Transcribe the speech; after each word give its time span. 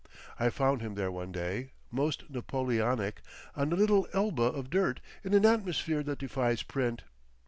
I 0.39 0.49
found 0.49 0.81
him 0.81 0.95
there 0.95 1.11
one 1.11 1.31
day, 1.31 1.73
most 1.91 2.27
Napoleonic, 2.27 3.21
on 3.55 3.71
a 3.71 3.75
little 3.75 4.07
Elba 4.13 4.41
of 4.41 4.71
dirt, 4.71 4.99
in 5.23 5.35
an 5.35 5.45
atmosphere 5.45 6.01
that 6.01 6.17
defies 6.17 6.63
print. 6.63 7.03